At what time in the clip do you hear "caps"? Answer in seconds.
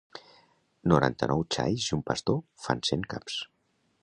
3.15-3.41